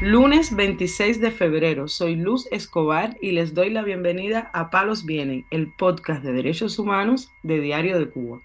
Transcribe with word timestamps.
Lunes 0.00 0.54
26 0.54 1.20
de 1.20 1.32
febrero, 1.32 1.88
soy 1.88 2.14
Luz 2.14 2.46
Escobar 2.52 3.16
y 3.20 3.32
les 3.32 3.52
doy 3.52 3.68
la 3.70 3.82
bienvenida 3.82 4.48
a 4.52 4.70
Palos 4.70 5.04
Vienen, 5.04 5.44
el 5.50 5.72
podcast 5.72 6.22
de 6.22 6.32
derechos 6.32 6.78
humanos 6.78 7.32
de 7.42 7.58
Diario 7.58 7.98
de 7.98 8.08
Cuba. 8.08 8.40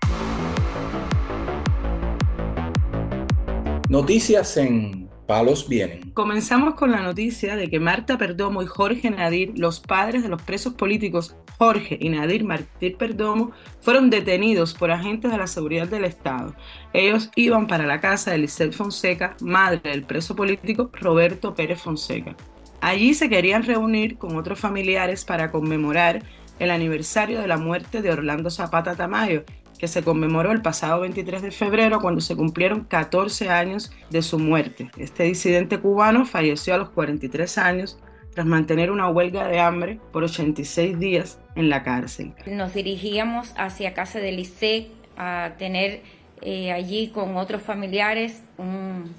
Noticias 3.88 4.58
en 4.58 5.03
Palos 5.28 5.68
Vienen. 5.68 6.12
Comenzamos 6.12 6.76
con 6.76 6.92
la 6.92 7.02
noticia 7.02 7.56
de 7.56 7.70
que 7.70 7.80
Marta 7.80 8.18
Perdomo 8.18 8.62
y 8.62 8.66
Jorge 8.66 9.10
Nadir, 9.10 9.54
los 9.58 9.80
padres 9.80 10.24
de 10.24 10.30
los 10.30 10.42
presos 10.42 10.74
políticos 10.74 11.36
Jorge 11.58 11.98
y 12.00 12.10
Nadir 12.10 12.44
Martí 12.44 12.90
Perdomo, 12.92 13.52
fueron 13.82 14.10
detenidos 14.10 14.74
por 14.74 14.92
agentes 14.92 15.32
de 15.32 15.38
la 15.38 15.48
seguridad 15.48 15.88
del 15.88 16.06
Estado. 16.06 16.54
Ellos 16.94 17.30
iban 17.36 17.68
para 17.68 17.86
la 17.86 18.02
casa 18.02 18.32
de 18.32 18.40
Lisette 18.40 18.74
Fonseca, 18.74 19.36
madre 19.42 19.82
del 19.84 20.04
preso 20.04 20.36
político 20.36 20.90
Roberto 20.94 21.54
Pérez 21.54 21.82
Fonseca. 21.82 22.36
Allí 22.82 23.14
se 23.14 23.30
querían 23.30 23.64
reunir 23.64 24.18
con 24.18 24.36
otros 24.36 24.60
familiares 24.60 25.24
para 25.24 25.52
conmemorar 25.52 26.22
el 26.60 26.70
aniversario 26.70 27.40
de 27.40 27.48
la 27.48 27.58
muerte 27.58 28.02
de 28.02 28.12
Orlando 28.12 28.50
Zapata 28.50 28.96
Tamayo 28.96 29.44
que 29.84 29.90
se 29.90 30.02
conmemoró 30.02 30.54
el 30.54 30.62
pasado 30.62 31.02
23 31.02 31.42
de 31.42 31.52
febrero 31.52 32.00
cuando 32.00 32.22
se 32.22 32.38
cumplieron 32.38 32.86
14 32.86 33.50
años 33.50 33.92
de 34.10 34.22
su 34.22 34.40
muerte. 34.40 34.90
Este 34.98 35.24
disidente 35.24 35.78
cubano 35.78 36.26
falleció 36.26 36.74
a 36.74 36.78
los 36.78 36.92
43 36.92 37.58
años 37.58 38.00
tras 38.34 38.46
mantener 38.46 38.92
una 38.92 39.10
huelga 39.10 39.46
de 39.46 39.60
hambre 39.60 40.00
por 40.14 40.24
86 40.24 40.98
días 41.00 41.38
en 41.56 41.70
la 41.70 41.84
cárcel. 41.84 42.32
Nos 42.46 42.74
dirigíamos 42.74 43.54
hacia 43.58 43.94
casa 43.94 44.20
de 44.20 44.32
Licey 44.32 44.90
a 45.18 45.56
tener 45.58 46.02
eh, 46.42 46.72
allí 46.72 47.10
con 47.10 47.36
otros 47.36 47.62
familiares 47.62 48.42
un, 48.58 49.14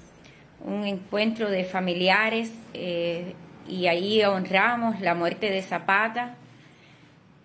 encuentro 0.83 1.51
de 1.51 1.63
familiares 1.63 2.51
eh, 2.73 3.35
y 3.69 3.85
ahí 3.85 4.23
honramos 4.23 4.99
la 4.99 5.13
muerte 5.13 5.51
de 5.51 5.61
Zapata 5.61 6.37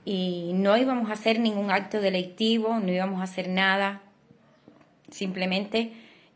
y 0.04 0.52
no 0.54 0.76
íbamos 0.76 1.10
a 1.10 1.14
hacer 1.14 1.40
ningún 1.40 1.70
acto 1.70 2.00
delictivo, 2.00 2.78
no 2.80 2.92
íbamos 2.92 3.20
a 3.20 3.24
hacer 3.24 3.48
nada, 3.48 4.02
simplemente 5.10 5.92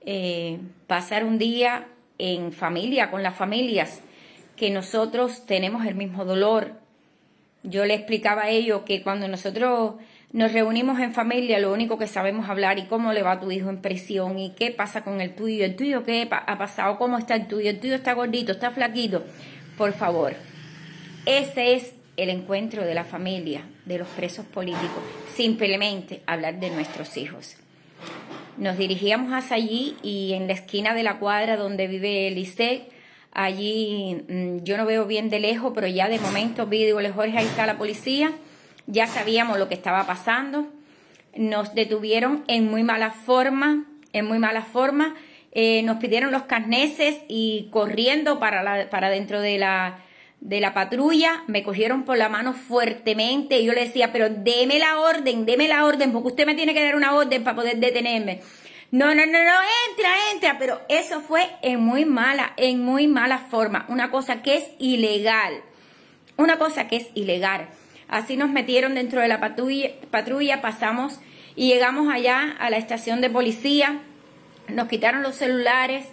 eh, 0.06 0.58
pasar 0.86 1.24
un 1.24 1.38
día 1.38 1.88
en 2.18 2.52
familia, 2.52 3.10
con 3.10 3.22
las 3.22 3.34
familias, 3.34 4.00
que 4.56 4.70
nosotros 4.70 5.46
tenemos 5.46 5.86
el 5.86 5.94
mismo 5.94 6.24
dolor. 6.24 6.72
Yo 7.62 7.84
le 7.86 7.94
explicaba 7.94 8.42
a 8.42 8.50
ellos 8.50 8.82
que 8.84 9.02
cuando 9.02 9.26
nosotros 9.28 9.94
nos 10.32 10.52
reunimos 10.52 11.00
en 11.00 11.14
familia, 11.14 11.58
lo 11.58 11.72
único 11.72 11.96
que 11.96 12.06
sabemos 12.06 12.48
hablar 12.48 12.78
y 12.78 12.86
cómo 12.86 13.12
le 13.12 13.22
va 13.22 13.32
a 13.32 13.40
tu 13.40 13.50
hijo 13.50 13.70
en 13.70 13.80
presión 13.80 14.38
y 14.38 14.50
qué 14.50 14.70
pasa 14.70 15.02
con 15.02 15.20
el 15.20 15.34
tuyo, 15.34 15.64
el 15.64 15.76
tuyo 15.76 16.04
qué 16.04 16.28
ha 16.30 16.58
pasado, 16.58 16.98
cómo 16.98 17.18
está 17.18 17.36
el 17.36 17.46
tuyo, 17.46 17.70
el 17.70 17.80
tuyo 17.80 17.94
está 17.94 18.12
gordito, 18.12 18.52
está 18.52 18.70
flaquito. 18.70 19.24
Por 19.78 19.92
favor, 19.92 20.34
ese 21.24 21.74
es 21.74 21.94
el 22.16 22.30
encuentro 22.30 22.84
de 22.84 22.94
la 22.94 23.04
familia, 23.04 23.62
de 23.84 23.98
los 23.98 24.08
presos 24.08 24.46
políticos, 24.46 25.02
simplemente 25.34 26.22
hablar 26.26 26.60
de 26.60 26.70
nuestros 26.70 27.16
hijos. 27.16 27.56
Nos 28.56 28.78
dirigíamos 28.78 29.32
hacia 29.32 29.56
allí 29.56 29.96
y 30.02 30.34
en 30.34 30.46
la 30.46 30.52
esquina 30.52 30.94
de 30.94 31.02
la 31.02 31.18
cuadra 31.18 31.56
donde 31.56 31.88
vive 31.88 32.28
Elisec, 32.28 32.84
allí 33.32 34.24
mm, 34.28 34.58
yo 34.62 34.76
no 34.76 34.86
veo 34.86 35.06
bien 35.06 35.28
de 35.28 35.40
lejos, 35.40 35.72
pero 35.74 35.88
ya 35.88 36.08
de 36.08 36.20
momento 36.20 36.66
vi, 36.66 36.84
digo, 36.84 37.00
Jorge, 37.14 37.38
ahí 37.38 37.46
está 37.46 37.66
la 37.66 37.78
policía, 37.78 38.32
ya 38.86 39.06
sabíamos 39.06 39.58
lo 39.58 39.68
que 39.68 39.74
estaba 39.74 40.06
pasando, 40.06 40.68
nos 41.36 41.74
detuvieron 41.74 42.44
en 42.46 42.70
muy 42.70 42.84
mala 42.84 43.10
forma, 43.10 43.86
en 44.12 44.26
muy 44.26 44.38
mala 44.38 44.62
forma, 44.62 45.16
eh, 45.50 45.82
nos 45.82 45.96
pidieron 45.98 46.30
los 46.30 46.44
carneses 46.44 47.16
y 47.28 47.68
corriendo 47.70 48.38
para, 48.38 48.88
para 48.90 49.08
dentro 49.08 49.40
de 49.40 49.58
la 49.58 49.98
de 50.44 50.60
la 50.60 50.74
patrulla, 50.74 51.42
me 51.46 51.62
cogieron 51.62 52.02
por 52.02 52.18
la 52.18 52.28
mano 52.28 52.52
fuertemente 52.52 53.58
y 53.58 53.64
yo 53.64 53.72
le 53.72 53.86
decía, 53.86 54.12
pero 54.12 54.28
deme 54.28 54.78
la 54.78 55.00
orden, 55.00 55.46
deme 55.46 55.68
la 55.68 55.86
orden, 55.86 56.12
porque 56.12 56.28
usted 56.28 56.46
me 56.46 56.54
tiene 56.54 56.74
que 56.74 56.84
dar 56.84 56.96
una 56.96 57.14
orden 57.14 57.42
para 57.42 57.56
poder 57.56 57.78
detenerme. 57.78 58.42
No, 58.90 59.06
no, 59.14 59.24
no, 59.24 59.32
no, 59.32 59.58
entra, 59.88 60.10
entra, 60.34 60.58
pero 60.58 60.82
eso 60.90 61.22
fue 61.22 61.48
en 61.62 61.80
muy 61.80 62.04
mala, 62.04 62.52
en 62.58 62.84
muy 62.84 63.08
mala 63.08 63.38
forma, 63.38 63.86
una 63.88 64.10
cosa 64.10 64.42
que 64.42 64.58
es 64.58 64.70
ilegal, 64.78 65.62
una 66.36 66.58
cosa 66.58 66.88
que 66.88 66.96
es 66.96 67.08
ilegal. 67.14 67.66
Así 68.06 68.36
nos 68.36 68.50
metieron 68.50 68.94
dentro 68.94 69.22
de 69.22 69.28
la 69.28 69.40
patrulla, 69.40 69.92
patrulla 70.10 70.60
pasamos 70.60 71.20
y 71.56 71.68
llegamos 71.68 72.12
allá 72.12 72.54
a 72.60 72.68
la 72.68 72.76
estación 72.76 73.22
de 73.22 73.30
policía, 73.30 74.02
nos 74.68 74.88
quitaron 74.88 75.22
los 75.22 75.36
celulares, 75.36 76.04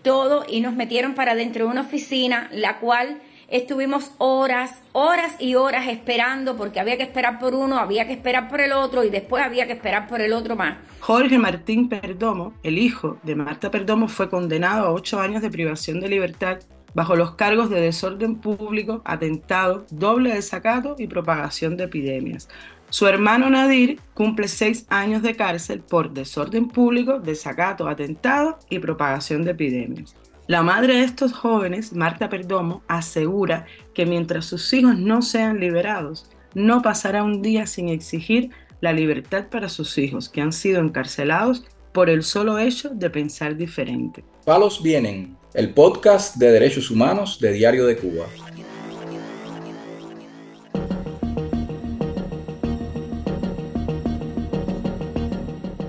todo 0.00 0.46
y 0.48 0.62
nos 0.62 0.72
metieron 0.72 1.14
para 1.14 1.34
dentro 1.34 1.66
de 1.66 1.72
una 1.72 1.82
oficina, 1.82 2.48
la 2.52 2.78
cual 2.78 3.20
Estuvimos 3.48 4.10
horas, 4.18 4.82
horas 4.90 5.36
y 5.38 5.54
horas 5.54 5.86
esperando 5.86 6.56
porque 6.56 6.80
había 6.80 6.96
que 6.96 7.04
esperar 7.04 7.38
por 7.38 7.54
uno, 7.54 7.78
había 7.78 8.04
que 8.04 8.12
esperar 8.12 8.48
por 8.48 8.60
el 8.60 8.72
otro 8.72 9.04
y 9.04 9.10
después 9.10 9.44
había 9.44 9.68
que 9.68 9.74
esperar 9.74 10.08
por 10.08 10.20
el 10.20 10.32
otro 10.32 10.56
más. 10.56 10.78
Jorge 10.98 11.38
Martín 11.38 11.88
Perdomo, 11.88 12.54
el 12.64 12.76
hijo 12.76 13.18
de 13.22 13.36
Marta 13.36 13.70
Perdomo, 13.70 14.08
fue 14.08 14.28
condenado 14.28 14.86
a 14.86 14.92
ocho 14.92 15.20
años 15.20 15.42
de 15.42 15.50
privación 15.50 16.00
de 16.00 16.08
libertad 16.08 16.58
bajo 16.92 17.14
los 17.14 17.36
cargos 17.36 17.70
de 17.70 17.80
desorden 17.80 18.34
público, 18.34 19.00
atentado, 19.04 19.86
doble 19.90 20.34
desacato 20.34 20.96
y 20.98 21.06
propagación 21.06 21.76
de 21.76 21.84
epidemias. 21.84 22.48
Su 22.88 23.06
hermano 23.06 23.48
Nadir 23.48 24.00
cumple 24.14 24.48
seis 24.48 24.86
años 24.88 25.22
de 25.22 25.36
cárcel 25.36 25.80
por 25.80 26.10
desorden 26.10 26.66
público, 26.66 27.20
desacato, 27.20 27.86
atentado 27.86 28.58
y 28.70 28.80
propagación 28.80 29.44
de 29.44 29.52
epidemias. 29.52 30.16
La 30.48 30.62
madre 30.62 30.94
de 30.94 31.02
estos 31.02 31.32
jóvenes, 31.32 31.92
Marta 31.92 32.28
Perdomo, 32.28 32.82
asegura 32.86 33.66
que 33.94 34.06
mientras 34.06 34.44
sus 34.44 34.72
hijos 34.72 34.96
no 34.96 35.20
sean 35.20 35.58
liberados, 35.58 36.30
no 36.54 36.82
pasará 36.82 37.24
un 37.24 37.42
día 37.42 37.66
sin 37.66 37.88
exigir 37.88 38.50
la 38.80 38.92
libertad 38.92 39.48
para 39.50 39.68
sus 39.68 39.98
hijos, 39.98 40.28
que 40.28 40.40
han 40.40 40.52
sido 40.52 40.80
encarcelados 40.80 41.64
por 41.92 42.08
el 42.08 42.22
solo 42.22 42.60
hecho 42.60 42.90
de 42.90 43.10
pensar 43.10 43.56
diferente. 43.56 44.22
Palos 44.44 44.80
Vienen, 44.80 45.36
el 45.54 45.74
podcast 45.74 46.36
de 46.36 46.52
derechos 46.52 46.92
humanos 46.92 47.40
de 47.40 47.52
Diario 47.52 47.84
de 47.84 47.96
Cuba. 47.96 48.26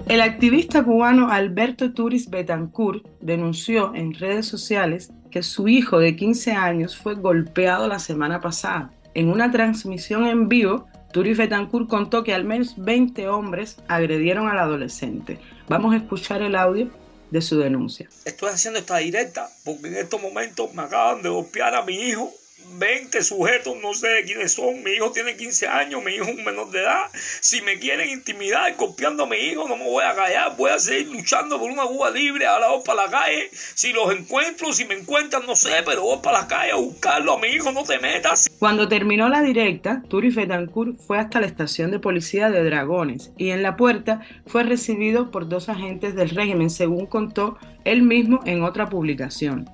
El 0.10 0.22
activista 0.22 0.86
cubano 0.86 1.30
Alberto 1.30 1.92
Turis 1.92 2.30
Betancourt 2.30 3.06
denunció 3.20 3.94
en 3.94 4.14
redes 4.14 4.46
sociales 4.46 5.12
que 5.32 5.44
su 5.44 5.68
hijo 5.68 6.00
de 6.00 6.16
15 6.16 6.54
años 6.54 6.96
fue 6.96 7.16
golpeado 7.16 7.90
la 7.90 8.00
semana 8.00 8.40
pasada. 8.40 8.94
En 9.16 9.28
una 9.28 9.52
transmisión 9.52 10.26
en 10.26 10.48
vivo, 10.48 10.88
Turis 11.12 11.38
Betancourt 11.38 11.90
contó 11.90 12.24
que 12.24 12.34
al 12.34 12.46
menos 12.46 12.76
20 12.78 13.28
hombres 13.28 13.78
agredieron 13.90 14.48
al 14.48 14.60
adolescente. 14.60 15.40
Vamos 15.68 15.94
a 15.94 15.98
escuchar 15.98 16.42
el 16.42 16.56
audio 16.56 16.90
de 17.30 17.42
su 17.42 17.60
denuncia. 17.60 18.08
Estoy 18.24 18.52
haciendo 18.52 18.80
esta 18.80 19.00
directa 19.00 19.50
porque 19.66 19.90
en 19.90 19.98
estos 19.98 20.22
momentos 20.22 20.74
me 20.74 20.84
acaban 20.84 21.22
de 21.22 21.28
golpear 21.28 21.76
a 21.76 21.84
mi 21.84 21.96
hijo 21.96 22.32
20 22.74 23.24
sujetos, 23.24 23.76
no 23.82 23.94
sé 23.94 24.24
quiénes 24.26 24.54
son. 24.54 24.84
Mi 24.84 24.92
hijo 24.92 25.12
tiene 25.12 25.36
15 25.36 25.68
años, 25.68 26.04
mi 26.04 26.14
hijo 26.14 26.26
es 26.26 26.38
un 26.38 26.44
menor 26.44 26.70
de 26.72 26.82
edad. 26.82 27.06
Si 27.14 27.62
me 27.62 27.80
quieren 27.80 28.10
intimidar 28.10 28.76
copiando 28.76 29.24
a 29.24 29.28
mi 29.28 29.38
hijo, 29.38 29.68
no 29.68 29.78
me 29.78 29.86
voy 29.86 30.04
a 30.04 30.16
callar. 30.16 30.56
Voy 30.58 30.72
a 30.72 30.80
seguir 30.80 31.08
luchando 31.08 31.60
por 31.60 31.72
una 31.72 31.84
Cuba 31.84 32.10
libre. 32.10 32.46
Ahora 32.46 32.70
voy 32.70 32.84
para 32.86 33.06
la 33.06 33.12
calle. 33.12 33.50
Si 33.52 33.94
los 33.94 34.12
encuentro, 34.14 34.72
si 34.74 34.86
me 34.86 34.96
encuentran, 34.96 35.46
no 35.46 35.56
sé, 35.56 35.72
pero 35.86 36.04
voy 36.04 36.20
para 36.22 36.42
la 36.42 36.48
calle 36.48 36.72
a 36.72 36.76
buscarlo 36.76 37.34
a 37.34 37.40
mi 37.40 37.48
hijo. 37.48 37.72
No 37.72 37.84
te 37.84 38.00
metas. 38.00 38.50
Cuando 38.60 38.88
terminó 38.88 39.30
la 39.30 39.42
directa, 39.42 40.04
Turi 40.08 40.32
Fetancourt 40.32 41.00
fue 41.00 41.18
hasta 41.20 41.40
la 41.40 41.48
estación 41.48 41.92
de 41.92 42.00
policía 42.00 42.50
de 42.50 42.64
Dragones 42.64 43.32
y 43.38 43.50
en 43.50 43.64
la 43.64 43.76
puerta 43.76 44.22
fue 44.46 44.64
recibido 44.64 45.32
por 45.32 45.48
dos 45.48 45.70
agentes 45.70 46.16
del 46.16 46.30
régimen, 46.30 46.70
según 46.70 47.06
contó 47.06 47.58
él 47.86 48.02
mismo 48.02 48.42
en 48.46 48.64
otra 48.64 48.90
publicación. 48.90 49.70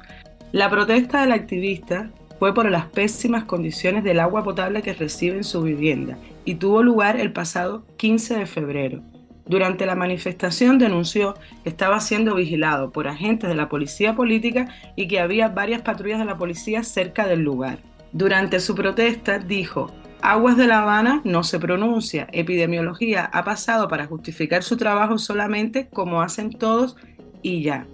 La 0.52 0.70
protesta 0.70 1.22
del 1.22 1.32
activista 1.32 2.12
fue 2.44 2.54
por 2.54 2.70
las 2.70 2.88
pésimas 2.88 3.46
condiciones 3.46 4.04
del 4.04 4.20
agua 4.20 4.44
potable 4.44 4.82
que 4.82 4.92
recibe 4.92 5.38
en 5.38 5.46
su 5.46 5.62
vivienda 5.62 6.18
y 6.44 6.56
tuvo 6.56 6.84
lugar 6.84 7.18
el 7.18 7.32
pasado 7.32 7.86
15 7.96 8.36
de 8.36 8.46
febrero. 8.46 9.02
Durante 9.46 9.86
la 9.86 9.96
manifestación 9.96 10.78
denunció 10.78 11.36
que 11.64 11.70
estaba 11.70 12.02
siendo 12.02 12.36
vigilado 12.36 12.92
por 12.92 13.08
agentes 13.08 13.48
de 13.48 13.56
la 13.56 13.70
policía 13.70 14.14
política 14.14 14.68
y 14.98 15.08
que 15.08 15.22
había 15.22 15.48
varias 15.48 15.84
patrullas 15.84 16.20
de 16.20 16.26
la 16.26 16.38
policía 16.38 16.84
cerca 16.84 17.28
del 17.28 17.40
lugar. 17.40 17.80
Durante 18.12 18.60
su 18.60 18.76
protesta 18.76 19.40
dijo, 19.40 19.90
Aguas 20.22 20.58
de 20.58 20.68
La 20.68 20.82
Habana 20.82 21.22
no 21.24 21.46
se 21.46 21.60
pronuncia, 21.60 22.28
epidemiología 22.34 23.24
ha 23.24 23.46
pasado 23.46 23.88
para 23.88 24.06
justificar 24.06 24.64
su 24.64 24.76
trabajo 24.76 25.18
solamente 25.18 25.88
como 25.88 26.22
hacen 26.22 26.50
todos 26.52 26.98
y 27.42 27.64
ya. 27.64 27.88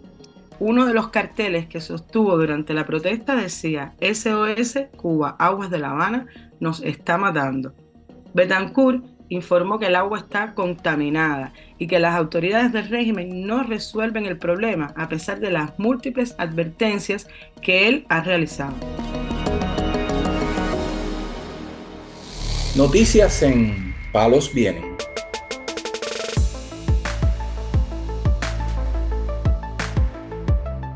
Uno 0.59 0.85
de 0.85 0.93
los 0.93 1.07
carteles 1.07 1.67
que 1.67 1.79
sostuvo 1.79 2.37
durante 2.37 2.73
la 2.73 2.85
protesta 2.85 3.35
decía 3.35 3.93
SOS 4.01 4.87
Cuba, 4.97 5.37
Aguas 5.39 5.69
de 5.69 5.79
La 5.79 5.91
Habana, 5.91 6.27
nos 6.59 6.81
está 6.81 7.17
matando. 7.17 7.73
Betancourt 8.33 9.05
informó 9.29 9.79
que 9.79 9.85
el 9.85 9.95
agua 9.95 10.17
está 10.17 10.53
contaminada 10.53 11.53
y 11.77 11.87
que 11.87 11.99
las 11.99 12.15
autoridades 12.15 12.73
del 12.73 12.89
régimen 12.89 13.47
no 13.47 13.63
resuelven 13.63 14.25
el 14.25 14.37
problema 14.37 14.93
a 14.97 15.07
pesar 15.07 15.39
de 15.39 15.49
las 15.49 15.79
múltiples 15.79 16.35
advertencias 16.37 17.27
que 17.61 17.87
él 17.87 18.05
ha 18.09 18.21
realizado. 18.21 18.75
Noticias 22.75 23.41
en 23.43 23.95
Palos 24.11 24.53
Vienen. 24.53 24.83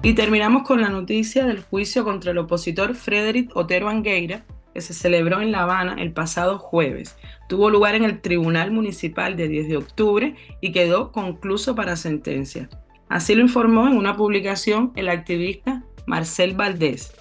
Y 0.06 0.16
terminamos 0.16 0.64
con 0.64 0.82
la 0.82 0.90
noticia 0.90 1.46
del 1.46 1.62
juicio 1.62 2.04
contra 2.04 2.32
el 2.32 2.38
opositor 2.38 2.94
Frederick 2.94 3.56
Otero 3.56 3.88
Angueira, 3.88 4.44
que 4.74 4.82
se 4.82 4.94
celebró 4.94 5.40
en 5.40 5.54
La 5.54 5.64
Habana 5.64 5.96
el 5.98 6.12
pasado 6.12 6.60
jueves. 6.60 7.16
Tuvo 7.48 7.70
lugar 7.70 7.96
en 7.96 8.04
el 8.04 8.20
Tribunal 8.20 8.70
Municipal 8.72 9.38
de 9.38 9.48
10 9.48 9.70
de 9.70 9.78
octubre 9.78 10.36
y 10.60 10.74
quedó 10.74 11.14
concluso 11.14 11.74
para 11.74 11.96
sentencia. 11.96 12.70
Así 13.08 13.34
lo 13.34 13.42
informó 13.42 13.88
en 13.88 13.96
una 13.96 14.18
publicación 14.18 14.92
el 14.98 15.08
activista 15.08 15.84
Marcel 16.06 16.54
Valdés. 16.54 17.14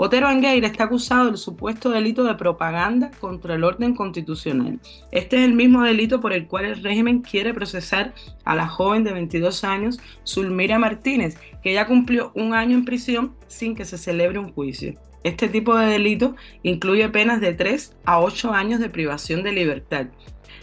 Otero 0.00 0.28
Angueira 0.28 0.68
está 0.68 0.84
acusado 0.84 1.26
del 1.26 1.38
supuesto 1.38 1.90
delito 1.90 2.22
de 2.22 2.36
propaganda 2.36 3.10
contra 3.18 3.56
el 3.56 3.64
orden 3.64 3.96
constitucional. 3.96 4.78
Este 5.10 5.38
es 5.38 5.42
el 5.42 5.54
mismo 5.54 5.82
delito 5.82 6.20
por 6.20 6.32
el 6.32 6.46
cual 6.46 6.66
el 6.66 6.84
régimen 6.84 7.20
quiere 7.20 7.52
procesar 7.52 8.14
a 8.44 8.54
la 8.54 8.68
joven 8.68 9.02
de 9.02 9.12
22 9.12 9.64
años, 9.64 9.98
Zulmira 10.24 10.78
Martínez, 10.78 11.36
que 11.64 11.74
ya 11.74 11.88
cumplió 11.88 12.30
un 12.36 12.54
año 12.54 12.76
en 12.76 12.84
prisión 12.84 13.34
sin 13.48 13.74
que 13.74 13.84
se 13.84 13.98
celebre 13.98 14.38
un 14.38 14.52
juicio. 14.52 14.94
Este 15.24 15.48
tipo 15.48 15.76
de 15.76 15.86
delito 15.86 16.36
incluye 16.62 17.08
penas 17.08 17.40
de 17.40 17.54
3 17.54 17.96
a 18.04 18.20
8 18.20 18.52
años 18.52 18.78
de 18.78 18.90
privación 18.90 19.42
de 19.42 19.50
libertad. 19.50 20.06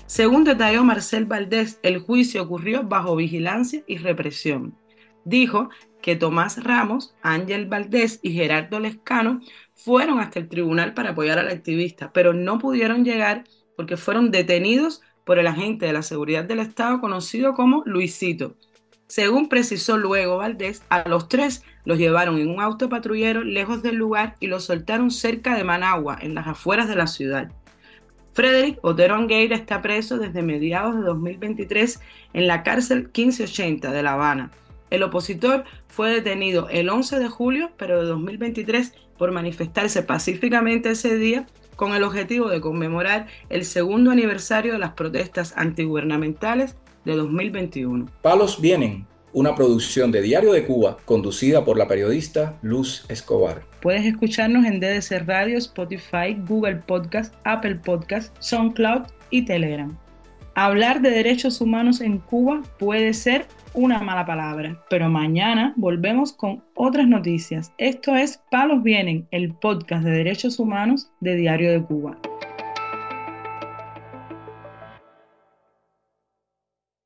Según 0.05 0.45
detalló 0.45 0.85
Marcel 0.85 1.25
Valdés, 1.25 1.77
el 1.83 1.99
juicio 1.99 2.41
ocurrió 2.41 2.83
bajo 2.83 3.17
vigilancia 3.17 3.83
y 3.85 3.97
represión. 3.97 4.77
Dijo 5.25 5.69
que 6.01 6.15
Tomás 6.15 6.63
Ramos, 6.63 7.15
Ángel 7.23 7.65
Valdés 7.65 8.19
y 8.21 8.31
Gerardo 8.31 8.79
Lescano 8.79 9.41
fueron 9.73 10.19
hasta 10.19 10.39
el 10.39 10.47
tribunal 10.47 10.93
para 10.93 11.09
apoyar 11.09 11.39
al 11.39 11.49
activista, 11.49 12.11
pero 12.13 12.31
no 12.31 12.59
pudieron 12.59 13.03
llegar 13.03 13.43
porque 13.75 13.97
fueron 13.97 14.31
detenidos 14.31 15.01
por 15.25 15.39
el 15.39 15.47
agente 15.47 15.87
de 15.87 15.93
la 15.93 16.03
seguridad 16.03 16.45
del 16.45 16.59
Estado 16.59 17.01
conocido 17.01 17.55
como 17.55 17.83
Luisito. 17.85 18.55
Según 19.07 19.49
precisó 19.49 19.97
luego 19.97 20.37
Valdés, 20.37 20.83
a 20.89 21.07
los 21.07 21.27
tres 21.27 21.63
los 21.83 21.97
llevaron 21.97 22.39
en 22.39 22.49
un 22.49 22.61
auto 22.61 22.89
patrullero 22.89 23.43
lejos 23.43 23.83
del 23.83 23.95
lugar 23.95 24.35
y 24.39 24.47
los 24.47 24.65
soltaron 24.65 25.11
cerca 25.11 25.55
de 25.55 25.63
Managua, 25.63 26.17
en 26.21 26.33
las 26.33 26.47
afueras 26.47 26.87
de 26.87 26.95
la 26.95 27.07
ciudad. 27.07 27.51
Frederick 28.33 28.79
Otero 28.81 29.15
Angueira 29.15 29.55
está 29.55 29.81
preso 29.81 30.17
desde 30.17 30.41
mediados 30.41 30.95
de 30.95 31.01
2023 31.01 32.01
en 32.33 32.47
la 32.47 32.63
cárcel 32.63 33.03
1580 33.05 33.91
de 33.91 34.03
La 34.03 34.13
Habana. 34.13 34.51
El 34.89 35.03
opositor 35.03 35.63
fue 35.87 36.11
detenido 36.11 36.69
el 36.69 36.89
11 36.89 37.19
de 37.19 37.27
julio, 37.27 37.71
pero 37.77 38.01
de 38.01 38.07
2023, 38.07 38.93
por 39.17 39.31
manifestarse 39.31 40.03
pacíficamente 40.03 40.91
ese 40.91 41.17
día 41.17 41.47
con 41.75 41.93
el 41.93 42.03
objetivo 42.03 42.49
de 42.49 42.61
conmemorar 42.61 43.27
el 43.49 43.65
segundo 43.65 44.11
aniversario 44.11 44.73
de 44.73 44.79
las 44.79 44.91
protestas 44.93 45.53
antigubernamentales 45.57 46.75
de 47.03 47.15
2021. 47.15 48.07
Palos 48.21 48.61
Vienen, 48.61 49.05
una 49.33 49.53
producción 49.53 50.11
de 50.11 50.21
Diario 50.21 50.53
de 50.53 50.65
Cuba 50.65 50.97
conducida 51.05 51.65
por 51.65 51.77
la 51.77 51.87
periodista 51.87 52.57
Luz 52.61 53.05
Escobar. 53.09 53.63
Puedes 53.81 54.05
escucharnos 54.05 54.65
en 54.65 54.79
DDC 54.79 55.27
Radio, 55.27 55.57
Spotify, 55.57 56.37
Google 56.47 56.77
Podcast, 56.77 57.35
Apple 57.43 57.75
Podcast, 57.75 58.35
SoundCloud 58.39 59.03
y 59.29 59.43
Telegram. 59.43 59.97
Hablar 60.55 61.01
de 61.01 61.09
derechos 61.09 61.59
humanos 61.59 61.99
en 61.99 62.19
Cuba 62.19 62.63
puede 62.79 63.13
ser 63.13 63.45
una 63.75 63.99
mala 63.99 64.25
palabra, 64.25 64.81
pero 64.89 65.09
mañana 65.09 65.73
volvemos 65.75 66.31
con 66.33 66.63
otras 66.75 67.07
noticias. 67.07 67.73
Esto 67.77 68.15
es 68.15 68.41
Palos 68.49 68.81
Vienen, 68.83 69.27
el 69.31 69.53
podcast 69.53 70.03
de 70.03 70.11
derechos 70.11 70.59
humanos 70.59 71.11
de 71.19 71.35
Diario 71.35 71.71
de 71.71 71.83
Cuba. 71.83 72.17